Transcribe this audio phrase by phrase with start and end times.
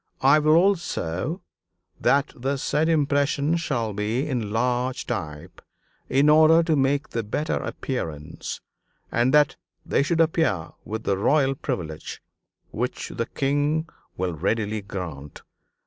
[0.21, 1.43] I will also
[1.99, 5.61] that the said impression shall be in large type,
[6.09, 8.61] in order to make the better appearance,
[9.11, 12.23] and that they should appear with the Royal Privilege,
[12.71, 13.87] which the King
[14.17, 15.43] will readily grant.